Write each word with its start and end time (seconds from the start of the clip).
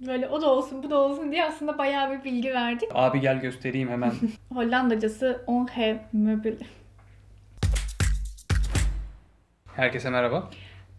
Böyle 0.00 0.28
o 0.28 0.40
da 0.42 0.46
olsun 0.50 0.82
bu 0.82 0.90
da 0.90 0.96
olsun 0.98 1.32
diye 1.32 1.44
aslında 1.44 1.78
bayağı 1.78 2.10
bir 2.18 2.24
bilgi 2.24 2.52
verdik. 2.54 2.88
Abi 2.94 3.20
gel 3.20 3.40
göstereyim 3.40 3.88
hemen. 3.88 4.12
Hollandacası 4.54 5.44
On 5.46 5.66
Have 5.66 6.00
Möbel. 6.12 6.56
Herkese 9.76 10.10
merhaba. 10.10 10.50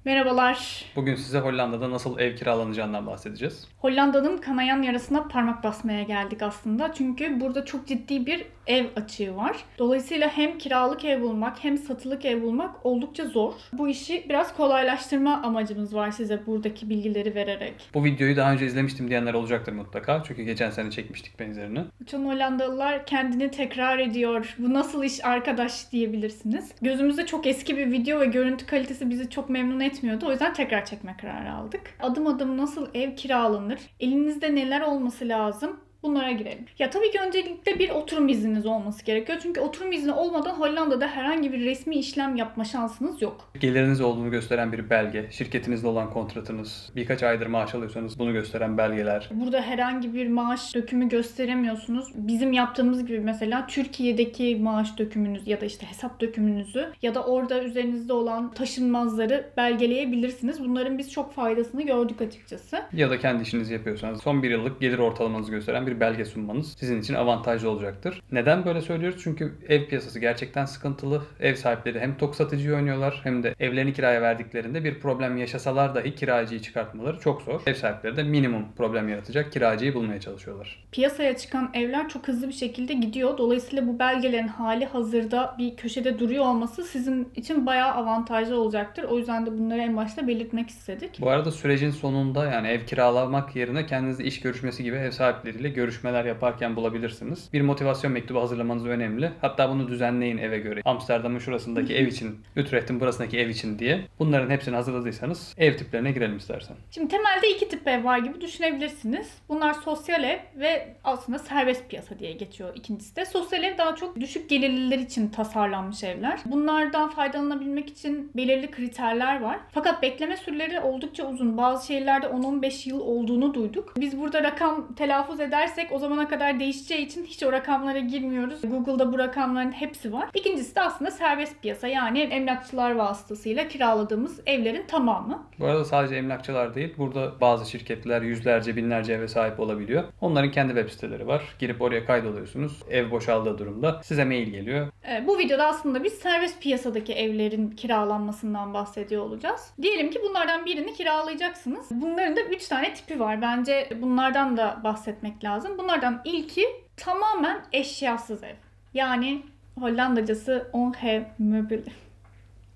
Merhabalar. 0.08 0.86
Bugün 0.96 1.16
size 1.16 1.40
Hollanda'da 1.40 1.92
nasıl 1.92 2.20
ev 2.20 2.36
kiralanacağından 2.36 3.08
bahsedeceğiz. 3.08 3.68
Hollanda'nın 3.78 4.38
kanayan 4.38 4.82
yarasına 4.82 5.28
parmak 5.28 5.64
basmaya 5.64 6.04
geldik 6.04 6.42
aslında. 6.42 6.94
Çünkü 6.94 7.40
burada 7.40 7.66
çok 7.66 7.88
ciddi 7.88 8.26
bir 8.26 8.46
ev 8.68 8.86
açığı 8.96 9.36
var. 9.36 9.58
Dolayısıyla 9.78 10.30
hem 10.30 10.58
kiralık 10.58 11.06
ev 11.06 11.22
bulmak 11.22 11.64
hem 11.64 11.78
satılık 11.78 12.26
ev 12.26 12.42
bulmak 12.42 12.86
oldukça 12.86 13.26
zor. 13.26 13.54
Bu 13.74 13.88
işi 13.90 14.26
biraz 14.30 14.58
kolaylaştırma 14.58 15.42
amacımız 15.44 15.96
var 15.96 16.12
size 16.12 16.46
buradaki 16.46 16.90
bilgileri 16.90 17.36
vererek. 17.36 17.74
Bu 17.94 18.06
videoyu 18.06 18.38
daha 18.38 18.52
önce 18.52 18.66
izlemiştim 18.66 19.10
diyenler 19.10 19.34
olacaktır 19.34 19.74
mutlaka. 19.74 20.24
Çünkü 20.28 20.44
geçen 20.44 20.70
sene 20.70 20.92
çekmiştik 20.92 21.40
benzerini. 21.40 21.80
Bütün 22.02 22.26
Hollandalılar 22.26 23.06
kendini 23.06 23.52
tekrar 23.52 24.00
ediyor. 24.00 24.56
Bu 24.58 24.74
nasıl 24.74 25.04
iş 25.04 25.26
arkadaş 25.26 25.92
diyebilirsiniz. 25.92 26.72
Gözümüzde 26.82 27.26
çok 27.26 27.48
eski 27.48 27.78
bir 27.78 27.92
video 27.92 28.20
ve 28.20 28.26
görüntü 28.26 28.66
kalitesi 28.66 29.10
bizi 29.10 29.30
çok 29.30 29.50
memnun 29.50 29.80
etmiyordu. 29.98 30.28
O 30.28 30.32
yüzden 30.32 30.54
tekrar 30.54 30.86
çekme 30.86 31.18
kararı 31.22 31.52
aldık. 31.54 31.82
Adım 32.00 32.28
adım 32.28 32.58
nasıl 32.58 32.88
ev 32.94 33.16
kiralanır? 33.16 33.80
Elinizde 34.00 34.56
neler 34.56 34.82
olması 34.82 35.28
lazım? 35.28 35.80
Bunlara 36.04 36.32
girelim. 36.32 36.66
Ya 36.80 36.90
tabii 36.90 37.12
ki 37.12 37.20
öncelikle 37.28 37.80
bir 37.80 37.90
oturum 37.90 38.30
izniniz 38.30 38.66
olması 38.66 39.06
gerekiyor. 39.06 39.40
Çünkü 39.44 39.60
oturum 39.62 39.92
izni 39.92 40.14
olmadan 40.14 40.54
Hollanda'da 40.54 41.08
herhangi 41.08 41.54
bir 41.54 41.66
resmi 41.66 41.96
işlem 41.96 42.36
yapma 42.36 42.64
şansınız 42.64 43.22
yok. 43.22 43.52
Geliriniz 43.60 44.02
olduğunu 44.02 44.32
gösteren 44.32 44.72
bir 44.72 44.90
belge, 44.90 45.28
şirketinizle 45.32 45.88
olan 45.88 46.10
kontratınız, 46.14 46.92
birkaç 46.96 47.24
aydır 47.24 47.48
maaş 47.48 47.76
alıyorsanız 47.76 48.20
bunu 48.20 48.34
gösteren 48.34 48.78
belgeler. 48.78 49.30
Burada 49.32 49.62
herhangi 49.62 50.14
bir 50.14 50.28
maaş 50.28 50.76
dökümü 50.76 51.10
gösteremiyorsunuz. 51.10 52.08
Bizim 52.16 52.54
yaptığımız 52.54 53.06
gibi 53.06 53.20
mesela 53.20 53.68
Türkiye'deki 53.68 54.56
maaş 54.56 54.98
dökümünüz 54.98 55.48
ya 55.48 55.62
da 55.62 55.66
işte 55.66 55.86
hesap 55.88 56.22
dökümünüzü 56.22 56.90
ya 57.02 57.16
da 57.16 57.24
orada 57.26 57.64
üzerinizde 57.64 58.14
olan 58.14 58.54
taşınmazları 58.54 59.50
belgeleyebilirsiniz. 59.58 60.64
Bunların 60.64 60.98
biz 60.98 61.12
çok 61.12 61.34
faydasını 61.34 61.82
gördük 61.82 62.22
açıkçası. 62.22 62.82
Ya 62.94 63.10
da 63.10 63.20
kendi 63.20 63.44
işinizi 63.44 63.74
yapıyorsanız 63.74 64.22
son 64.22 64.44
bir 64.44 64.50
yıllık 64.52 64.82
gelir 64.82 64.98
ortalamanızı 65.00 65.52
gösteren 65.52 65.87
bir 65.88 66.00
belge 66.00 66.26
sunmanız 66.26 66.76
sizin 66.80 67.02
için 67.02 67.14
avantajlı 67.14 67.70
olacaktır. 67.70 68.22
Neden 68.32 68.66
böyle 68.66 68.82
söylüyoruz? 68.82 69.22
Çünkü 69.24 69.54
ev 69.70 69.86
piyasası 69.86 70.20
gerçekten 70.20 70.66
sıkıntılı. 70.66 71.22
Ev 71.40 71.56
sahipleri 71.56 72.00
hem 72.00 72.18
tok 72.18 72.36
satıcı 72.36 72.76
oynuyorlar 72.76 73.20
hem 73.24 73.44
de 73.44 73.56
evlerini 73.60 73.94
kiraya 73.94 74.22
verdiklerinde 74.22 74.84
bir 74.84 75.00
problem 75.00 75.38
yaşasalar 75.38 75.96
dahi 75.96 76.16
kiracıyı 76.16 76.62
çıkartmaları 76.62 77.20
çok 77.20 77.42
zor. 77.42 77.62
Ev 77.66 77.74
sahipleri 77.74 78.18
de 78.18 78.24
minimum 78.24 78.66
problem 78.78 79.10
yaratacak 79.10 79.52
kiracıyı 79.52 79.94
bulmaya 79.94 80.20
çalışıyorlar. 80.20 80.84
Piyasaya 80.92 81.38
çıkan 81.38 81.70
evler 81.74 82.10
çok 82.10 82.28
hızlı 82.28 82.48
bir 82.48 82.54
şekilde 82.54 82.94
gidiyor. 82.94 83.38
Dolayısıyla 83.38 83.88
bu 83.88 84.00
belgelerin 84.00 84.48
hali 84.48 84.86
hazırda 84.86 85.56
bir 85.58 85.76
köşede 85.76 86.20
duruyor 86.20 86.46
olması 86.46 86.84
sizin 86.84 87.30
için 87.36 87.66
bayağı 87.66 87.92
avantajlı 87.92 88.60
olacaktır. 88.62 89.04
O 89.04 89.18
yüzden 89.18 89.46
de 89.46 89.58
bunları 89.58 89.82
en 89.82 89.98
başta 89.98 90.28
belirtmek 90.28 90.70
istedik. 90.70 91.22
Bu 91.22 91.30
arada 91.30 91.52
sürecin 91.52 91.92
sonunda 91.92 92.46
yani 92.46 92.68
ev 92.68 92.86
kiralamak 92.86 93.56
yerine 93.56 93.86
kendinizde 93.86 94.24
iş 94.24 94.40
görüşmesi 94.40 94.84
gibi 94.84 94.96
ev 94.96 95.12
sahipleriyle 95.12 95.70
görüşmeler 95.78 96.26
yaparken 96.26 96.76
bulabilirsiniz. 96.76 97.50
Bir 97.54 97.62
motivasyon 97.62 98.14
mektubu 98.14 98.42
hazırlamanız 98.42 98.86
önemli. 98.86 99.32
Hatta 99.42 99.70
bunu 99.70 99.88
düzenleyin 99.88 100.38
eve 100.38 100.60
göre. 100.60 100.82
Amsterdam'ın 100.86 101.40
şurasındaki 101.40 101.96
ev 101.96 102.08
için, 102.08 102.40
Utrecht'in 102.58 103.00
burasındaki 103.00 103.40
ev 103.40 103.50
için 103.50 103.80
diye. 103.80 104.02
Bunların 104.20 104.50
hepsini 104.50 104.76
hazırladıysanız 104.76 105.54
ev 105.58 105.78
tiplerine 105.78 106.12
girelim 106.12 106.38
istersen. 106.38 106.76
Şimdi 106.92 107.08
temelde 107.08 107.52
iki 107.56 107.70
tip 107.70 107.88
ev 107.88 108.04
var 108.04 108.18
gibi 108.18 108.42
düşünebilirsiniz. 108.42 109.28
Bunlar 109.50 109.74
sosyal 109.74 110.24
ev 110.24 110.40
ve 110.56 110.96
aslında 111.04 111.40
serbest 111.40 111.90
piyasa 111.90 112.20
diye 112.20 112.32
geçiyor 112.32 112.70
ikincisi 112.76 113.16
de. 113.16 113.26
Sosyal 113.26 113.64
ev 113.64 113.78
daha 113.78 113.96
çok 113.96 114.20
düşük 114.20 114.50
gelirliler 114.50 114.98
için 115.00 115.30
tasarlanmış 115.30 116.04
evler. 116.04 116.40
Bunlardan 116.46 117.10
faydalanabilmek 117.10 117.90
için 117.90 118.32
belirli 118.36 118.72
kriterler 118.72 119.42
var. 119.42 119.60
Fakat 119.72 120.02
bekleme 120.02 120.38
süreleri 120.38 120.80
oldukça 120.80 121.28
uzun. 121.30 121.58
Bazı 121.58 121.88
şehirlerde 121.88 122.28
10-15 122.28 122.90
yıl 122.90 123.00
olduğunu 123.00 123.54
duyduk. 123.54 123.94
Biz 123.98 124.20
burada 124.20 124.44
rakam 124.44 124.96
telaffuz 124.96 125.40
edersek 125.68 125.92
o 125.92 126.00
zamana 126.00 126.28
kadar 126.28 126.60
değişeceği 126.60 127.06
için 127.06 127.26
hiç 127.26 127.44
o 127.44 127.52
rakamlara 127.52 128.00
girmiyoruz. 128.00 128.62
Google'da 128.62 129.14
bu 129.14 129.20
rakamların 129.20 129.72
hepsi 129.72 130.14
var. 130.14 130.30
İkincisi 130.34 130.76
de 130.76 130.82
aslında 130.82 131.12
serbest 131.12 131.62
piyasa 131.62 131.88
yani 131.88 132.20
emlakçılar 132.20 132.92
vasıtasıyla 132.92 133.68
kiraladığımız 133.68 134.40
evlerin 134.46 134.86
tamamı. 134.88 135.48
Bu 135.60 135.66
arada 135.66 135.86
sadece 135.86 136.16
emlakçılar 136.16 136.76
değil, 136.76 136.94
burada 136.98 137.42
bazı 137.42 137.72
şirketler 137.72 138.22
yüzlerce, 138.22 138.76
binlerce 138.76 139.14
eve 139.14 139.28
sahip 139.28 139.60
olabiliyor. 139.60 140.04
Onların 140.22 140.52
kendi 140.52 140.74
web 140.74 140.90
siteleri 140.90 141.28
var. 141.28 141.44
Girip 141.60 141.82
oraya 141.82 142.06
kaydoluyorsunuz. 142.06 142.84
Ev 142.90 143.12
boşaldığı 143.12 143.58
durumda 143.58 144.02
size 144.04 144.26
mail 144.26 144.48
geliyor. 144.48 144.88
Ee, 145.10 145.28
bu 145.28 145.38
videoda 145.38 145.66
aslında 145.68 146.04
biz 146.04 146.14
serbest 146.14 146.62
piyasadaki 146.62 147.14
evlerin 147.14 147.70
kiralanmasından 147.72 148.74
bahsediyor 148.74 149.24
olacağız. 149.24 149.74
Diyelim 149.82 150.10
ki 150.10 150.20
bunlardan 150.30 150.66
birini 150.66 150.94
kiralayacaksınız. 150.94 151.88
Bunların 151.92 152.36
da 152.36 152.42
3 152.42 152.68
tane 152.68 152.94
tipi 152.94 153.20
var. 153.20 153.42
Bence 153.42 153.90
bunlardan 154.02 154.58
da 154.58 154.82
bahsetmek 154.84 155.44
lazım. 155.44 155.57
Bunlardan 155.78 156.22
ilki 156.26 156.66
tamamen 156.98 157.62
eşyasız 157.72 158.44
ev. 158.44 158.56
Yani 158.94 159.42
Hollandacası 159.80 160.70
on 160.74 160.94
have 160.94 161.32
möbel. 161.40 161.84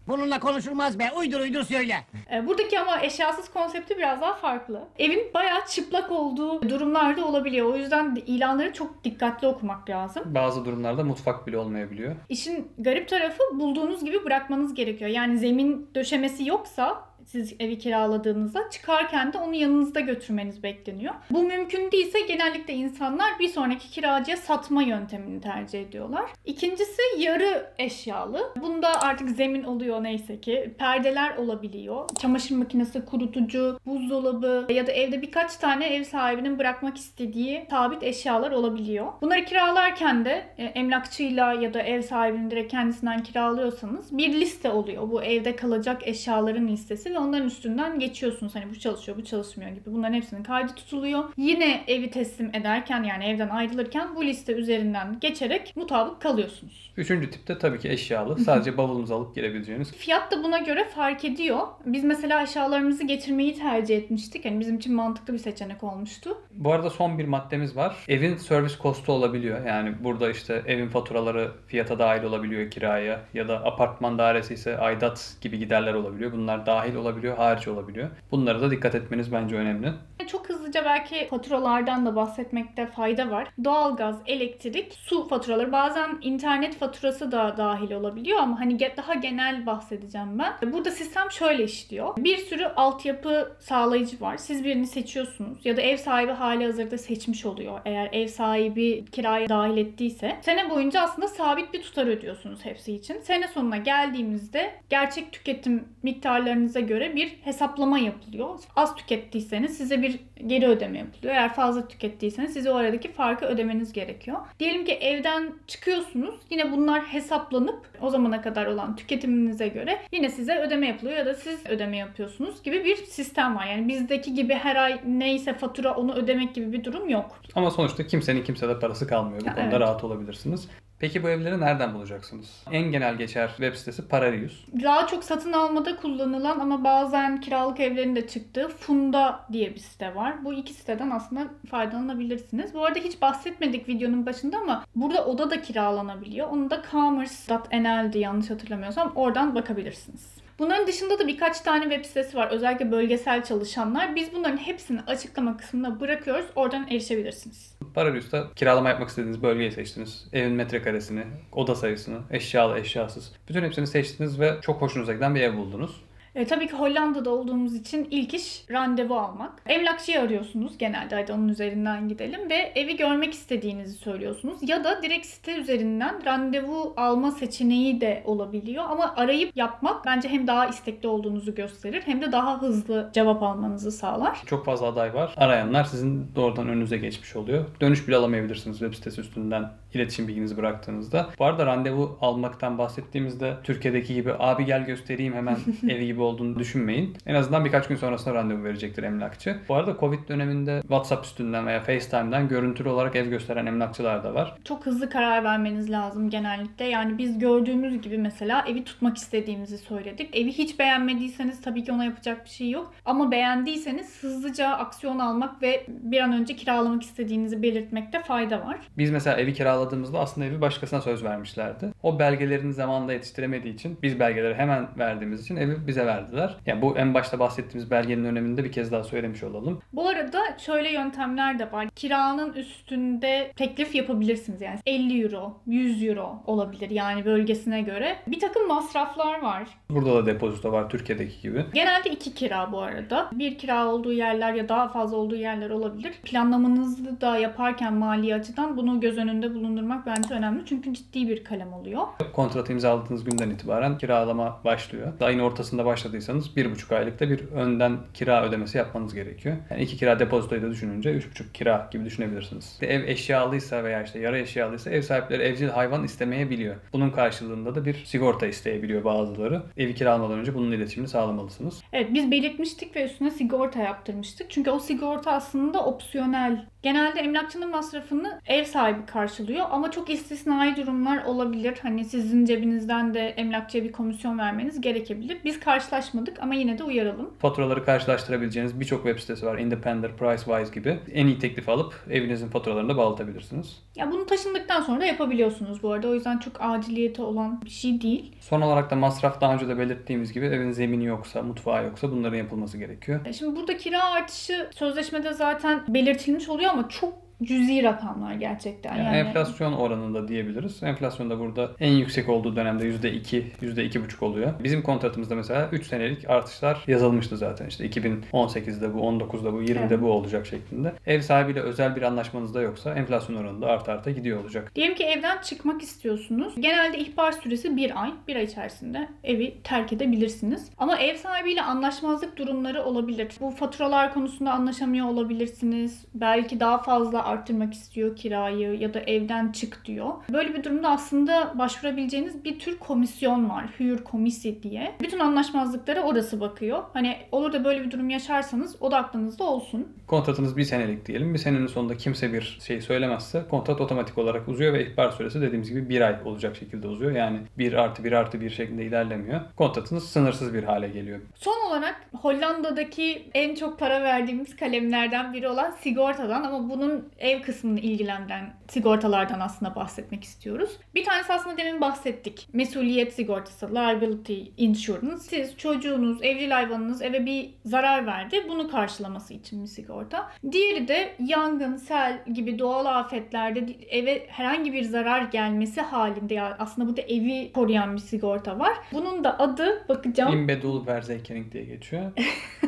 Bununla 0.07 0.39
konuşulmaz 0.39 0.99
be. 0.99 1.11
Uydur 1.17 1.39
uydur 1.39 1.63
söyle. 1.63 1.95
Ee, 2.33 2.47
Buradaki 2.47 2.79
ama 2.79 3.01
eşyasız 3.01 3.49
konsepti 3.49 3.97
biraz 3.97 4.21
daha 4.21 4.33
farklı. 4.33 4.83
Evin 4.99 5.33
bayağı 5.33 5.67
çıplak 5.67 6.11
olduğu 6.11 6.69
durumlarda 6.69 7.25
olabiliyor. 7.25 7.73
O 7.73 7.77
yüzden 7.77 8.15
de 8.15 8.19
ilanları 8.19 8.73
çok 8.73 9.03
dikkatli 9.03 9.47
okumak 9.47 9.89
lazım. 9.89 10.23
Bazı 10.25 10.65
durumlarda 10.65 11.03
mutfak 11.03 11.47
bile 11.47 11.57
olmayabiliyor. 11.57 12.15
İşin 12.29 12.71
garip 12.77 13.07
tarafı 13.09 13.43
bulduğunuz 13.53 14.05
gibi 14.05 14.25
bırakmanız 14.25 14.73
gerekiyor. 14.73 15.09
Yani 15.09 15.37
zemin 15.37 15.89
döşemesi 15.95 16.49
yoksa 16.49 17.03
siz 17.25 17.55
evi 17.59 17.79
kiraladığınızda 17.79 18.69
çıkarken 18.69 19.33
de 19.33 19.37
onu 19.37 19.55
yanınızda 19.55 19.99
götürmeniz 19.99 20.63
bekleniyor. 20.63 21.13
Bu 21.29 21.43
mümkün 21.43 21.91
değilse 21.91 22.19
genellikle 22.21 22.73
insanlar 22.73 23.39
bir 23.39 23.47
sonraki 23.47 23.89
kiracıya 23.89 24.37
satma 24.37 24.83
yöntemini 24.83 25.41
tercih 25.41 25.81
ediyorlar. 25.81 26.25
İkincisi 26.45 27.01
yarı 27.17 27.73
eşyalı. 27.77 28.53
Bunda 28.61 29.01
artık 29.01 29.29
zemin 29.29 29.63
oluyor 29.63 30.03
neyse 30.03 30.41
ki. 30.41 30.73
Perdeler 30.77 31.37
olabiliyor. 31.37 32.09
Çamaşır 32.19 32.55
makinesi, 32.55 33.05
kurutucu, 33.05 33.79
buzdolabı 33.85 34.67
ya 34.69 34.87
da 34.87 34.91
evde 34.91 35.21
birkaç 35.21 35.55
tane 35.55 35.95
ev 35.95 36.03
sahibinin 36.03 36.59
bırakmak 36.59 36.97
istediği 36.97 37.65
sabit 37.69 38.03
eşyalar 38.03 38.51
olabiliyor. 38.51 39.07
Bunları 39.21 39.45
kiralarken 39.45 40.25
de 40.25 40.45
e, 40.57 40.63
emlakçıyla 40.63 41.53
ya 41.53 41.73
da 41.73 41.81
ev 41.81 42.01
sahibinin 42.01 42.51
direkt 42.51 42.71
kendisinden 42.71 43.23
kiralıyorsanız 43.23 44.17
bir 44.17 44.33
liste 44.33 44.71
oluyor. 44.71 45.11
Bu 45.11 45.23
evde 45.23 45.55
kalacak 45.55 46.07
eşyaların 46.07 46.67
listesi 46.67 47.10
ve 47.13 47.19
onların 47.19 47.47
üstünden 47.47 47.99
geçiyorsunuz. 47.99 48.55
Hani 48.55 48.69
bu 48.69 48.79
çalışıyor, 48.79 49.17
bu 49.17 49.23
çalışmıyor 49.23 49.71
gibi. 49.71 49.85
Bunların 49.85 50.13
hepsinin 50.13 50.43
kaydı 50.43 50.75
tutuluyor. 50.75 51.23
Yine 51.37 51.83
evi 51.87 52.11
teslim 52.11 52.55
ederken 52.55 53.03
yani 53.03 53.25
evden 53.25 53.49
ayrılırken 53.49 54.15
bu 54.15 54.25
liste 54.25 54.53
üzerinden 54.53 55.19
geçerek 55.19 55.73
mutabık 55.75 56.21
kalıyorsunuz. 56.21 56.91
Üçüncü 56.97 57.29
tipte 57.29 57.57
tabii 57.57 57.79
ki 57.79 57.89
eşyalı. 57.89 58.39
Sadece 58.39 58.77
bavulunuzu 58.77 59.15
alıp 59.15 59.35
girebileceğiniz. 59.35 59.91
Fiyat 59.91 60.31
da 60.31 60.43
buna 60.43 60.57
göre 60.57 60.85
fark 60.95 61.25
ediyor. 61.25 61.59
Biz 61.85 62.03
mesela 62.03 62.43
eşyalarımızı 62.43 63.03
getirmeyi 63.03 63.55
tercih 63.59 63.97
etmiştik. 63.97 64.45
Hani 64.45 64.59
bizim 64.59 64.77
için 64.77 64.95
mantıklı 64.95 65.33
bir 65.33 65.39
seçenek 65.39 65.83
olmuştu. 65.83 66.37
Bu 66.51 66.73
arada 66.73 66.89
son 66.89 67.19
bir 67.19 67.25
maddemiz 67.25 67.75
var. 67.75 67.95
Evin 68.07 68.37
servis 68.37 68.77
kostu 68.77 69.11
olabiliyor. 69.11 69.65
Yani 69.65 69.93
burada 70.03 70.29
işte 70.29 70.63
evin 70.67 70.87
faturaları 70.87 71.51
fiyata 71.67 71.99
dahil 71.99 72.23
olabiliyor 72.23 72.71
kiraya 72.71 73.21
ya 73.33 73.47
da 73.47 73.65
apartman 73.65 74.17
dairesi 74.17 74.53
ise 74.53 74.77
aidat 74.77 75.37
gibi 75.41 75.59
giderler 75.59 75.93
olabiliyor. 75.93 76.31
Bunlar 76.31 76.65
dahil 76.65 76.95
olabiliyor, 77.01 77.37
hariç 77.37 77.67
olabiliyor. 77.67 78.09
Bunlara 78.31 78.61
da 78.61 78.71
dikkat 78.71 78.95
etmeniz 78.95 79.31
bence 79.31 79.55
önemli. 79.55 79.93
Çok 80.27 80.49
hızlıca 80.71 80.85
belki 80.85 81.27
faturalardan 81.29 82.05
da 82.05 82.15
bahsetmekte 82.15 82.87
fayda 82.87 83.31
var. 83.31 83.47
Doğalgaz, 83.63 84.19
elektrik, 84.25 84.93
su 84.93 85.27
faturaları 85.27 85.71
bazen 85.71 86.17
internet 86.21 86.75
faturası 86.75 87.31
da 87.31 87.57
dahil 87.57 87.91
olabiliyor 87.91 88.39
ama 88.39 88.59
hani 88.59 88.79
daha 88.97 89.13
genel 89.13 89.65
bahsedeceğim 89.65 90.39
ben. 90.39 90.73
Burada 90.73 90.91
sistem 90.91 91.31
şöyle 91.31 91.63
işliyor. 91.63 92.17
Bir 92.17 92.37
sürü 92.37 92.65
altyapı 92.65 93.57
sağlayıcı 93.59 94.21
var. 94.21 94.37
Siz 94.37 94.63
birini 94.63 94.87
seçiyorsunuz 94.87 95.65
ya 95.65 95.77
da 95.77 95.81
ev 95.81 95.97
sahibi 95.97 96.31
hali 96.31 96.65
hazırda 96.65 96.97
seçmiş 96.97 97.45
oluyor. 97.45 97.79
Eğer 97.85 98.09
ev 98.11 98.27
sahibi 98.27 99.05
kiraya 99.05 99.49
dahil 99.49 99.77
ettiyse. 99.77 100.37
Sene 100.41 100.69
boyunca 100.69 101.01
aslında 101.01 101.27
sabit 101.27 101.73
bir 101.73 101.81
tutar 101.81 102.07
ödüyorsunuz 102.07 102.65
hepsi 102.65 102.93
için. 102.93 103.19
Sene 103.19 103.47
sonuna 103.47 103.77
geldiğimizde 103.77 104.71
gerçek 104.89 105.31
tüketim 105.31 105.87
miktarlarınıza 106.03 106.79
göre 106.79 107.15
bir 107.15 107.29
hesaplama 107.43 107.99
yapılıyor. 107.99 108.59
Az 108.75 108.95
tükettiyseniz 108.95 109.77
size 109.77 110.01
bir 110.01 110.19
geri 110.47 110.60
ödeme 110.67 110.97
yapılıyor. 110.97 111.33
Eğer 111.33 111.53
fazla 111.53 111.87
tükettiyseniz 111.87 112.53
size 112.53 112.71
o 112.71 112.75
aradaki 112.75 113.11
farkı 113.11 113.45
ödemeniz 113.45 113.93
gerekiyor. 113.93 114.37
Diyelim 114.59 114.85
ki 114.85 114.91
evden 114.93 115.53
çıkıyorsunuz. 115.67 116.35
Yine 116.49 116.71
bunlar 116.71 117.01
hesaplanıp 117.01 117.79
o 118.01 118.09
zamana 118.09 118.41
kadar 118.41 118.65
olan 118.65 118.95
tüketiminize 118.95 119.67
göre 119.67 119.99
yine 120.11 120.29
size 120.29 120.59
ödeme 120.59 120.87
yapılıyor 120.87 121.17
ya 121.17 121.25
da 121.25 121.33
siz 121.33 121.65
ödeme 121.69 121.97
yapıyorsunuz 121.97 122.63
gibi 122.63 122.85
bir 122.85 122.95
sistem 122.95 123.55
var. 123.55 123.65
Yani 123.65 123.87
bizdeki 123.87 124.33
gibi 124.33 124.53
her 124.53 124.75
ay 124.75 125.01
neyse 125.07 125.53
fatura 125.53 125.95
onu 125.95 126.13
ödemek 126.13 126.55
gibi 126.55 126.73
bir 126.73 126.83
durum 126.83 127.09
yok. 127.09 127.39
Ama 127.55 127.71
sonuçta 127.71 128.07
kimsenin 128.07 128.43
kimsede 128.43 128.79
parası 128.79 129.07
kalmıyor. 129.07 129.41
Bu 129.41 129.45
Ya, 129.45 129.55
konuda 129.55 129.69
evet. 129.69 129.79
rahat 129.79 130.03
olabilirsiniz. 130.03 130.69
Peki 131.01 131.23
bu 131.23 131.29
evleri 131.29 131.59
nereden 131.59 131.93
bulacaksınız? 131.93 132.63
En 132.71 132.91
genel 132.91 133.15
geçer 133.15 133.47
web 133.47 133.75
sitesi 133.75 134.07
Pararius. 134.07 134.65
Daha 134.83 135.07
çok 135.07 135.23
satın 135.23 135.53
almada 135.53 135.95
kullanılan 135.95 136.59
ama 136.59 136.83
bazen 136.83 137.41
kiralık 137.41 137.79
evlerin 137.79 138.15
de 138.15 138.27
çıktığı 138.27 138.67
Funda 138.67 139.45
diye 139.51 139.75
bir 139.75 139.79
site 139.79 140.15
var. 140.15 140.45
Bu 140.45 140.53
iki 140.53 140.73
siteden 140.73 141.09
aslında 141.09 141.47
faydalanabilirsiniz. 141.71 142.73
Bu 142.73 142.85
arada 142.85 142.99
hiç 142.99 143.21
bahsetmedik 143.21 143.89
videonun 143.89 144.25
başında 144.25 144.57
ama 144.57 144.85
burada 144.95 145.25
oda 145.25 145.49
da 145.49 145.61
kiralanabiliyor. 145.61 146.47
Onu 146.47 146.69
da 146.69 146.81
commerce.nl'di 146.91 148.19
yanlış 148.19 148.49
hatırlamıyorsam. 148.49 149.11
Oradan 149.15 149.55
bakabilirsiniz. 149.55 150.41
Bunların 150.59 150.87
dışında 150.87 151.19
da 151.19 151.27
birkaç 151.27 151.61
tane 151.61 151.83
web 151.83 152.05
sitesi 152.05 152.37
var. 152.37 152.47
Özellikle 152.51 152.91
bölgesel 152.91 153.43
çalışanlar. 153.43 154.15
Biz 154.15 154.33
bunların 154.33 154.57
hepsini 154.57 155.01
açıklama 155.01 155.57
kısmına 155.57 155.99
bırakıyoruz. 155.99 156.45
Oradan 156.55 156.87
erişebilirsiniz. 156.87 157.77
Pararius'ta 157.93 158.47
kiralama 158.55 158.89
yapmak 158.89 159.09
istediğiniz 159.09 159.43
bölgeyi 159.43 159.71
seçtiniz. 159.71 160.27
Evin 160.33 160.51
metrekaresini, 160.51 161.23
oda 161.51 161.75
sayısını, 161.75 162.17
eşyalı, 162.31 162.79
eşyasız. 162.79 163.31
Bütün 163.49 163.63
hepsini 163.63 163.87
seçtiniz 163.87 164.39
ve 164.39 164.57
çok 164.61 164.81
hoşunuza 164.81 165.13
giden 165.13 165.35
bir 165.35 165.41
ev 165.41 165.57
buldunuz. 165.57 166.01
E, 166.35 166.45
tabii 166.45 166.67
ki 166.67 166.73
Hollanda'da 166.73 167.29
olduğumuz 167.29 167.75
için 167.75 168.07
ilk 168.11 168.33
iş 168.33 168.65
randevu 168.71 169.15
almak. 169.15 169.61
Emlakçıyı 169.65 170.21
arıyorsunuz 170.21 170.77
genelde 170.77 171.15
hadi 171.15 171.33
onun 171.33 171.47
üzerinden 171.47 172.09
gidelim 172.09 172.49
ve 172.49 172.71
evi 172.75 172.97
görmek 172.97 173.33
istediğinizi 173.33 173.93
söylüyorsunuz. 173.93 174.69
Ya 174.69 174.83
da 174.83 175.01
direkt 175.03 175.25
site 175.25 175.57
üzerinden 175.57 176.25
randevu 176.25 176.93
alma 176.97 177.31
seçeneği 177.31 178.01
de 178.01 178.23
olabiliyor. 178.25 178.83
Ama 178.89 179.13
arayıp 179.15 179.57
yapmak 179.57 180.05
bence 180.05 180.29
hem 180.29 180.47
daha 180.47 180.67
istekli 180.67 181.07
olduğunuzu 181.07 181.55
gösterir 181.55 182.01
hem 182.05 182.21
de 182.21 182.31
daha 182.31 182.61
hızlı 182.61 183.09
cevap 183.13 183.43
almanızı 183.43 183.91
sağlar. 183.91 184.41
Çok 184.45 184.65
fazla 184.65 184.87
aday 184.87 185.13
var. 185.13 185.33
Arayanlar 185.37 185.83
sizin 185.83 186.31
doğrudan 186.35 186.69
önünüze 186.69 186.97
geçmiş 186.97 187.35
oluyor. 187.35 187.65
Dönüş 187.81 188.07
bile 188.07 188.15
alamayabilirsiniz 188.15 188.79
web 188.79 188.93
sitesi 188.93 189.21
üstünden 189.21 189.71
iletişim 189.93 190.27
bilginizi 190.27 190.57
bıraktığınızda. 190.57 191.29
Bu 191.39 191.45
arada 191.45 191.65
randevu 191.65 192.17
almaktan 192.21 192.77
bahsettiğimizde 192.77 193.57
Türkiye'deki 193.63 194.13
gibi 194.13 194.33
abi 194.39 194.65
gel 194.65 194.85
göstereyim 194.85 195.33
hemen 195.33 195.57
evi 195.89 196.05
gibi 196.05 196.20
olduğunu 196.21 196.59
düşünmeyin. 196.59 197.17
En 197.25 197.35
azından 197.35 197.65
birkaç 197.65 197.87
gün 197.87 197.95
sonrasında 197.95 198.35
randevu 198.35 198.63
verecektir 198.63 199.03
emlakçı. 199.03 199.57
Bu 199.69 199.75
arada 199.75 199.97
Covid 199.99 200.27
döneminde 200.29 200.81
WhatsApp 200.81 201.25
üstünden 201.25 201.67
veya 201.67 201.79
FaceTime'dan 201.79 202.47
görüntülü 202.47 202.89
olarak 202.89 203.15
ev 203.15 203.29
gösteren 203.29 203.65
emlakçılar 203.65 204.23
da 204.23 204.33
var. 204.33 204.55
Çok 204.63 204.85
hızlı 204.85 205.09
karar 205.09 205.43
vermeniz 205.43 205.91
lazım 205.91 206.29
genellikle. 206.29 206.85
Yani 206.85 207.17
biz 207.17 207.39
gördüğümüz 207.39 208.01
gibi 208.01 208.17
mesela 208.17 208.65
evi 208.67 208.83
tutmak 208.83 209.17
istediğimizi 209.17 209.77
söyledik. 209.77 210.35
Evi 210.35 210.51
hiç 210.51 210.79
beğenmediyseniz 210.79 211.61
tabii 211.61 211.83
ki 211.83 211.91
ona 211.91 212.05
yapacak 212.05 212.45
bir 212.45 212.49
şey 212.49 212.69
yok. 212.69 212.93
Ama 213.05 213.31
beğendiyseniz 213.31 214.23
hızlıca 214.23 214.69
aksiyon 214.69 215.19
almak 215.19 215.61
ve 215.61 215.85
bir 215.87 216.19
an 216.19 216.33
önce 216.33 216.55
kiralamak 216.55 217.03
istediğinizi 217.03 217.63
belirtmekte 217.63 218.19
fayda 218.19 218.65
var. 218.65 218.77
Biz 218.97 219.11
mesela 219.11 219.37
evi 219.37 219.53
kiraladığımızda 219.53 220.19
aslında 220.19 220.47
evi 220.47 220.61
başkasına 220.61 221.01
söz 221.01 221.23
vermişlerdi. 221.23 221.93
O 222.03 222.19
belgelerini 222.19 222.73
zamanında 222.73 223.13
yetiştiremediği 223.13 223.73
için 223.73 223.97
biz 224.01 224.19
belgeleri 224.19 224.55
hemen 224.55 224.87
verdiğimiz 224.97 225.41
için 225.41 225.55
evi 225.55 225.87
bize 225.87 226.05
verdiler. 226.11 226.55
Yani 226.65 226.81
bu 226.81 226.97
en 226.97 227.13
başta 227.13 227.39
bahsettiğimiz 227.39 227.91
belgenin 227.91 228.25
önemini 228.25 228.57
de 228.57 228.63
bir 228.63 228.71
kez 228.71 228.91
daha 228.91 229.03
söylemiş 229.03 229.43
olalım. 229.43 229.81
Bu 229.93 230.07
arada 230.07 230.39
şöyle 230.57 230.91
yöntemler 230.91 231.59
de 231.59 231.71
var. 231.71 231.87
Kiranın 231.95 232.53
üstünde 232.53 233.51
teklif 233.55 233.95
yapabilirsiniz. 233.95 234.61
Yani 234.61 234.79
50 234.85 235.23
euro, 235.23 235.57
100 235.65 236.03
euro 236.03 236.43
olabilir 236.45 236.89
yani 236.89 237.25
bölgesine 237.25 237.81
göre. 237.81 238.15
Bir 238.27 238.39
takım 238.39 238.67
masraflar 238.67 239.41
var. 239.41 239.67
Burada 239.89 240.15
da 240.15 240.25
depozito 240.25 240.71
var 240.71 240.89
Türkiye'deki 240.89 241.41
gibi. 241.41 241.65
Genelde 241.73 242.09
iki 242.09 242.33
kira 242.33 242.71
bu 242.71 242.81
arada. 242.81 243.29
Bir 243.33 243.57
kira 243.57 243.87
olduğu 243.87 244.13
yerler 244.13 244.53
ya 244.53 244.69
daha 244.69 244.87
fazla 244.87 245.17
olduğu 245.17 245.35
yerler 245.35 245.69
olabilir. 245.69 246.13
Planlamanızı 246.23 247.21
da 247.21 247.37
yaparken 247.37 247.93
mali 247.93 248.35
açıdan 248.35 248.77
bunu 248.77 248.99
göz 248.99 249.17
önünde 249.17 249.55
bulundurmak 249.55 250.05
bence 250.05 250.33
önemli. 250.33 250.65
Çünkü 250.65 250.93
ciddi 250.93 251.27
bir 251.27 251.43
kalem 251.43 251.73
oluyor. 251.73 252.01
Kontratı 252.33 252.73
imzaladığınız 252.73 253.23
günden 253.23 253.49
itibaren 253.49 253.97
kiralama 253.97 254.59
başlıyor. 254.65 255.13
Ayın 255.21 255.39
ortasında 255.39 255.85
başladıysanız 256.01 256.55
bir 256.55 256.71
buçuk 256.71 256.91
aylıkta 256.91 257.29
bir 257.29 257.39
önden 257.39 257.97
kira 258.13 258.43
ödemesi 258.45 258.77
yapmanız 258.77 259.13
gerekiyor. 259.13 259.57
Yani 259.69 259.81
iki 259.81 259.97
kira 259.97 260.19
depozitoyu 260.19 260.61
da 260.61 260.69
düşününce 260.69 261.11
üç 261.11 261.29
buçuk 261.29 261.55
kira 261.55 261.89
gibi 261.91 262.05
düşünebilirsiniz. 262.05 262.79
Ev 262.81 263.03
eşyalıysa 263.03 263.83
veya 263.83 264.03
işte 264.03 264.19
yarı 264.19 264.39
eşyalıysa 264.39 264.89
ev 264.89 265.01
sahipleri 265.01 265.43
evcil 265.43 265.67
hayvan 265.67 266.03
istemeyebiliyor. 266.03 266.75
Bunun 266.93 267.09
karşılığında 267.09 267.75
da 267.75 267.85
bir 267.85 268.05
sigorta 268.05 268.47
isteyebiliyor 268.47 269.03
bazıları. 269.03 269.63
Evi 269.77 269.95
kiralamadan 269.95 270.39
önce 270.39 270.53
bunun 270.53 270.71
iletişimini 270.71 271.09
sağlamalısınız. 271.09 271.81
Evet 271.93 272.13
biz 272.13 272.31
belirtmiştik 272.31 272.95
ve 272.95 273.05
üstüne 273.05 273.31
sigorta 273.31 273.79
yaptırmıştık. 273.79 274.51
Çünkü 274.51 274.71
o 274.71 274.79
sigorta 274.79 275.31
aslında 275.31 275.85
opsiyonel. 275.85 276.65
Genelde 276.83 277.19
emlakçının 277.19 277.69
masrafını 277.69 278.41
ev 278.45 278.63
sahibi 278.63 279.05
karşılıyor 279.05 279.65
ama 279.71 279.91
çok 279.91 280.09
istisnai 280.09 280.75
durumlar 280.75 281.23
olabilir. 281.25 281.77
Hani 281.81 282.05
sizin 282.05 282.45
cebinizden 282.45 283.13
de 283.13 283.19
emlakçıya 283.19 283.83
bir 283.83 283.91
komisyon 283.91 284.39
vermeniz 284.39 284.81
gerekebilir. 284.81 285.37
Biz 285.45 285.59
karşılaşmadık 285.59 286.37
ama 286.41 286.55
yine 286.55 286.77
de 286.77 286.83
uyaralım. 286.83 287.33
Faturaları 287.39 287.85
karşılaştırabileceğiniz 287.85 288.79
birçok 288.79 289.03
web 289.03 289.19
sitesi 289.19 289.45
var. 289.45 289.57
Independent, 289.57 290.17
Pricewise 290.19 290.73
gibi. 290.73 290.99
En 291.13 291.27
iyi 291.27 291.39
teklifi 291.39 291.71
alıp 291.71 291.93
evinizin 292.09 292.49
faturalarını 292.49 292.89
da 292.89 292.97
bağlatabilirsiniz. 292.97 293.77
Ya 293.95 294.11
bunu 294.11 294.25
taşındıktan 294.25 294.81
sonra 294.81 295.01
da 295.01 295.05
yapabiliyorsunuz 295.05 295.83
bu 295.83 295.91
arada. 295.91 296.07
O 296.07 296.13
yüzden 296.13 296.37
çok 296.37 296.53
aciliyeti 296.59 297.21
olan 297.21 297.61
bir 297.65 297.69
şey 297.69 298.01
değil. 298.01 298.35
Son 298.39 298.61
olarak 298.61 298.91
da 298.91 298.95
masraf 298.95 299.41
daha 299.41 299.53
önce 299.53 299.67
de 299.67 299.77
belirttiğimiz 299.77 300.33
gibi 300.33 300.45
evin 300.45 300.71
zemini 300.71 301.05
yoksa, 301.05 301.41
mutfağı 301.41 301.83
yoksa 301.83 302.11
bunların 302.11 302.37
yapılması 302.37 302.77
gerekiyor. 302.77 303.25
E 303.25 303.33
Şimdi 303.33 303.55
burada 303.55 303.77
kira 303.77 304.03
artışı 304.11 304.69
sözleşmede 304.75 305.33
zaten 305.33 305.83
belirtilmiş 305.87 306.49
oluyor 306.49 306.70
ama 306.71 306.89
çok 306.89 307.20
cüzi 307.43 307.83
rakamlar 307.83 308.33
gerçekten. 308.33 308.95
Yani, 308.95 309.05
Yani, 309.05 309.17
enflasyon 309.17 309.73
oranında 309.73 310.27
diyebiliriz. 310.27 310.83
Enflasyon 310.83 311.29
da 311.29 311.39
burada 311.39 311.71
en 311.79 311.91
yüksek 311.91 312.29
olduğu 312.29 312.55
dönemde 312.55 312.85
%2, 312.85 313.43
%2,5 313.61 314.25
oluyor. 314.25 314.53
Bizim 314.63 314.81
kontratımızda 314.83 315.35
mesela 315.35 315.69
3 315.71 315.87
senelik 315.87 316.29
artışlar 316.29 316.83
yazılmıştı 316.87 317.37
zaten. 317.37 317.67
İşte 317.67 317.85
2018'de 317.85 318.93
bu, 318.93 318.97
19'da 318.99 319.53
bu, 319.53 319.61
20'de 319.63 319.79
Evet. 319.81 320.01
bu 320.01 320.11
olacak 320.11 320.45
şeklinde. 320.45 320.93
Ev 321.05 321.21
sahibiyle 321.21 321.59
özel 321.59 321.95
bir 321.95 322.01
anlaşmanız 322.01 322.53
da 322.53 322.61
yoksa 322.61 322.93
enflasyon 322.93 323.35
oranı 323.35 323.61
da 323.61 323.67
arta 323.67 323.91
arta 323.91 324.11
gidiyor 324.11 324.41
olacak. 324.43 324.71
Diyelim 324.75 324.95
ki 324.95 325.03
evden 325.03 325.41
çıkmak 325.41 325.81
istiyorsunuz. 325.81 326.53
Genelde 326.59 326.97
ihbar 326.97 327.31
süresi 327.31 327.75
bir 327.77 328.03
ay. 328.03 328.11
Bir 328.27 328.35
ay 328.35 328.43
içerisinde 328.43 329.07
evi 329.23 329.57
terk 329.63 329.93
edebilirsiniz. 329.93 330.69
Ama 330.77 330.97
ev 330.97 331.15
sahibiyle 331.15 331.61
anlaşmazlık 331.61 332.37
durumları 332.37 332.83
olabilir. 332.83 333.27
Bu 333.41 333.51
faturalar 333.51 334.13
konusunda 334.13 334.51
anlaşamıyor 334.51 335.07
olabilirsiniz. 335.07 336.05
Belki 336.13 336.59
daha 336.59 336.77
fazla 336.77 337.25
arttırmak 337.31 337.73
istiyor 337.73 338.15
kirayı 338.15 338.79
ya 338.79 338.93
da 338.93 338.99
evden 338.99 339.51
çık 339.51 339.85
diyor. 339.85 340.07
Böyle 340.33 340.53
bir 340.53 340.63
durumda 340.63 340.89
aslında 340.89 341.53
başvurabileceğiniz 341.55 342.45
bir 342.45 342.59
tür 342.59 342.79
komisyon 342.79 343.49
var. 343.49 343.65
Hür 343.79 344.03
komisi 344.03 344.63
diye. 344.63 344.95
Bütün 345.01 345.19
anlaşmazlıklara 345.19 346.01
orası 346.01 346.39
bakıyor. 346.39 346.83
Hani 346.93 347.17
olur 347.31 347.53
da 347.53 347.63
böyle 347.63 347.83
bir 347.83 347.91
durum 347.91 348.09
yaşarsanız 348.09 348.81
o 348.81 348.91
da 348.91 348.97
aklınızda 348.97 349.43
olsun. 349.43 349.87
Kontratınız 350.07 350.57
bir 350.57 350.63
senelik 350.63 351.05
diyelim. 351.05 351.33
Bir 351.33 351.39
senenin 351.39 351.67
sonunda 351.67 351.97
kimse 351.97 352.33
bir 352.33 352.59
şey 352.65 352.81
söylemezse 352.81 353.43
kontrat 353.49 353.81
otomatik 353.81 354.17
olarak 354.17 354.47
uzuyor 354.47 354.73
ve 354.73 354.91
ihbar 354.91 355.11
süresi 355.11 355.41
dediğimiz 355.41 355.69
gibi 355.69 355.89
bir 355.89 356.01
ay 356.01 356.15
olacak 356.25 356.55
şekilde 356.55 356.87
uzuyor. 356.87 357.11
Yani 357.11 357.39
1 357.57 357.73
artı 357.73 358.03
1 358.03 358.11
artı 358.11 358.41
1 358.41 358.49
şeklinde 358.49 358.85
ilerlemiyor. 358.85 359.41
Kontratınız 359.55 360.09
sınırsız 360.09 360.53
bir 360.53 360.63
hale 360.63 360.87
geliyor. 360.87 361.19
Son 361.35 361.69
olarak 361.69 361.95
Hollanda'daki 362.21 363.29
en 363.33 363.55
çok 363.55 363.79
para 363.79 364.03
verdiğimiz 364.03 364.55
kalemlerden 364.55 365.33
biri 365.33 365.47
olan 365.47 365.71
sigortadan 365.81 366.43
ama 366.43 366.69
bunun 366.69 367.09
ev 367.21 367.41
kısmını 367.41 367.79
ilgilendiren 367.79 368.53
sigortalardan 368.67 369.39
aslında 369.39 369.75
bahsetmek 369.75 370.23
istiyoruz. 370.23 370.69
Bir 370.95 371.05
tanesi 371.05 371.33
aslında 371.33 371.57
demin 371.57 371.81
bahsettik. 371.81 372.47
Mesuliyet 372.53 373.13
sigortası, 373.13 373.75
liability 373.75 374.41
insurance. 374.57 375.17
Siz 375.17 375.57
çocuğunuz, 375.57 376.23
evcil 376.23 376.51
hayvanınız 376.51 377.01
eve 377.01 377.25
bir 377.25 377.49
zarar 377.65 378.05
verdi. 378.05 378.45
Bunu 378.49 378.71
karşılaması 378.71 379.33
için 379.33 379.63
bir 379.63 379.67
sigorta. 379.67 380.31
Diğeri 380.51 380.87
de 380.87 381.15
yangın, 381.19 381.77
sel 381.77 382.21
gibi 382.33 382.59
doğal 382.59 382.85
afetlerde 382.85 383.65
eve 383.89 384.27
herhangi 384.27 384.73
bir 384.73 384.83
zarar 384.83 385.21
gelmesi 385.21 385.81
halinde 385.81 386.33
ya 386.33 386.55
aslında 386.59 386.87
burada 386.87 387.01
evi 387.01 387.51
koruyan 387.53 387.95
bir 387.95 388.01
sigorta 388.01 388.59
var. 388.59 388.73
Bunun 388.91 389.23
da 389.23 389.39
adı 389.39 389.85
bakacağım. 389.89 390.33
Imbedul 390.33 390.87
Verzekering 390.87 391.53
diye 391.53 391.63
geçiyor. 391.63 392.11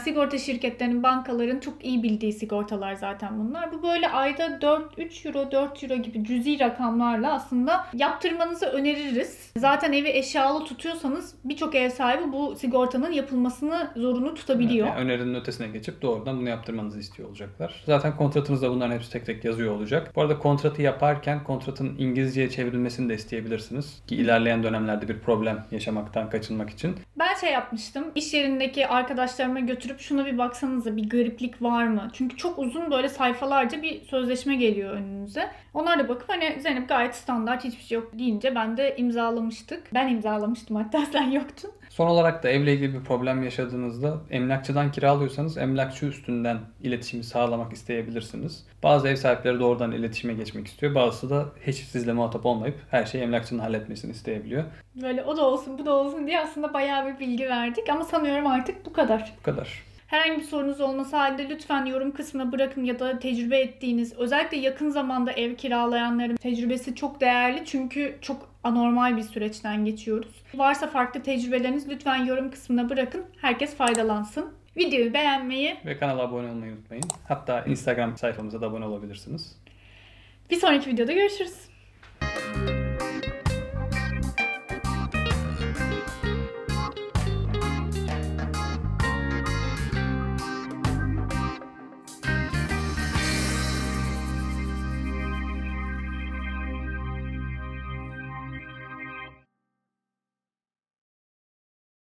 Sigorta 0.00 0.38
şirketlerinin, 0.38 1.02
bankaların 1.02 1.60
çok 1.60 1.84
iyi 1.84 2.02
bildiği 2.02 2.32
sigortalar 2.32 2.94
zaten 2.94 3.38
bunlar. 3.38 3.72
Bu 3.72 3.82
böyle 3.82 4.08
ayda 4.08 4.60
4, 4.60 4.98
3 4.98 5.26
euro, 5.26 5.50
4 5.50 5.82
euro 5.82 5.94
gibi 5.96 6.24
cüzi 6.24 6.60
rakamlarla 6.60 7.32
aslında 7.32 7.86
yaptırmanızı 7.94 8.66
öneririz. 8.66 9.50
Zaten 9.56 9.92
evi 9.92 10.08
eşyalı 10.08 10.64
tutuyorsanız 10.64 11.34
birçok 11.44 11.74
ev 11.74 11.90
sahibi 11.90 12.32
bu 12.32 12.56
sigortanın 12.56 13.12
yapılmasını 13.12 13.90
zorunlu 13.96 14.34
tutabiliyor. 14.34 14.86
Yani 14.86 15.00
önerinin 15.00 15.34
ötesine 15.34 15.68
geçip 15.68 16.02
doğrudan 16.02 16.38
bunu 16.38 16.48
yaptırmanızı 16.48 16.98
istiyor 17.00 17.28
olacaklar. 17.28 17.82
Zaten 17.86 18.16
kontratınızda 18.16 18.70
bunların 18.70 18.94
hepsi 18.94 19.12
tek 19.12 19.26
tek 19.26 19.44
yazıyor 19.44 19.74
olacak. 19.74 20.12
Bu 20.16 20.20
arada 20.20 20.38
kontratı 20.38 20.82
yaparken 20.82 21.44
kontratın 21.44 21.96
İngilizceye 21.98 22.50
çevrilmesini 22.50 23.08
de 23.08 23.14
isteyebilirsiniz. 23.14 24.02
Ki 24.06 24.16
ilerleyen 24.16 24.62
dönemlerde 24.62 25.08
bir 25.08 25.18
problem 25.18 25.64
yaşamaktan 25.70 26.30
kaçınmak 26.30 26.70
için. 26.70 26.96
Ben 27.18 27.34
şey 27.40 27.52
yapmıştım. 27.52 28.04
İş 28.14 28.34
yerindeki 28.34 28.86
arkadaşlarıma 28.86 29.60
götürüp 29.60 29.89
şuna 29.98 30.26
bir 30.26 30.38
baksanıza 30.38 30.96
bir 30.96 31.08
gariplik 31.08 31.62
var 31.62 31.86
mı? 31.86 32.10
Çünkü 32.12 32.36
çok 32.36 32.58
uzun 32.58 32.90
böyle 32.90 33.08
sayfalarca 33.08 33.82
bir 33.82 34.04
sözleşme 34.04 34.56
geliyor 34.56 34.92
önünüze. 34.94 35.50
Onlar 35.74 35.98
da 35.98 36.08
bakıp 36.08 36.28
hani 36.28 36.60
Zeynep 36.60 36.88
gayet 36.88 37.14
standart 37.14 37.64
hiçbir 37.64 37.82
şey 37.82 37.96
yok 37.96 38.10
deyince 38.18 38.54
ben 38.54 38.76
de 38.76 38.96
imzalamıştık. 38.96 39.94
Ben 39.94 40.08
imzalamıştım 40.08 40.76
hatta 40.76 41.06
sen 41.12 41.30
yoktun. 41.30 41.70
Son 41.90 42.06
olarak 42.06 42.42
da 42.42 42.48
evle 42.48 42.72
ilgili 42.74 42.94
bir 42.94 43.04
problem 43.04 43.42
yaşadığınızda 43.42 44.18
emlakçıdan 44.30 44.92
kiralıyorsanız 44.92 45.56
emlakçı 45.56 46.06
üstünden 46.06 46.58
iletişimi 46.82 47.24
sağlamak 47.24 47.72
isteyebilirsiniz. 47.72 48.66
Bazı 48.82 49.08
ev 49.08 49.16
sahipleri 49.16 49.60
doğrudan 49.60 49.92
iletişime 49.92 50.34
geçmek 50.34 50.66
istiyor. 50.66 50.94
Bazısı 50.94 51.30
da 51.30 51.46
hiç 51.66 51.76
sizle 51.76 52.12
muhatap 52.12 52.46
olmayıp 52.46 52.76
her 52.90 53.04
şeyi 53.04 53.24
emlakçının 53.24 53.60
halletmesini 53.62 54.10
isteyebiliyor. 54.10 54.64
Böyle 55.02 55.22
o 55.24 55.36
da 55.36 55.46
olsun 55.46 55.78
bu 55.78 55.86
da 55.86 55.92
olsun 55.92 56.26
diye 56.26 56.40
aslında 56.40 56.74
bayağı 56.74 57.06
bir 57.06 57.18
bilgi 57.18 57.48
verdik 57.48 57.88
ama 57.88 58.04
sanıyorum 58.04 58.46
artık 58.46 58.86
bu 58.86 58.92
kadar. 58.92 59.32
Bu 59.38 59.42
kadar. 59.42 59.89
Herhangi 60.10 60.40
bir 60.40 60.44
sorunuz 60.44 60.80
olması 60.80 61.16
halinde 61.16 61.48
lütfen 61.48 61.84
yorum 61.86 62.12
kısmına 62.12 62.52
bırakın 62.52 62.84
ya 62.84 62.98
da 62.98 63.18
tecrübe 63.18 63.58
ettiğiniz 63.58 64.12
özellikle 64.18 64.56
yakın 64.56 64.90
zamanda 64.90 65.32
ev 65.32 65.54
kiralayanların 65.54 66.36
tecrübesi 66.36 66.94
çok 66.94 67.20
değerli 67.20 67.62
çünkü 67.64 68.18
çok 68.20 68.48
anormal 68.64 69.16
bir 69.16 69.22
süreçten 69.22 69.84
geçiyoruz. 69.84 70.42
Varsa 70.54 70.86
farklı 70.86 71.22
tecrübeleriniz 71.22 71.88
lütfen 71.88 72.16
yorum 72.16 72.50
kısmına 72.50 72.88
bırakın. 72.90 73.24
Herkes 73.40 73.76
faydalansın. 73.76 74.52
Videoyu 74.76 75.14
beğenmeyi, 75.14 75.76
Ve 75.86 75.98
kanala 75.98 76.22
abone 76.22 76.50
olmayı 76.50 76.72
unutmayın. 76.72 77.04
Hatta 77.28 77.64
Instagram 77.64 78.16
sayfamıza 78.16 78.60
da 78.60 78.66
abone 78.66 78.84
olabilirsiniz. 78.84 79.56
bir 80.50 80.56
sonraki 80.56 80.90
videoda 80.90 81.12
görüşürüz. 81.12 81.69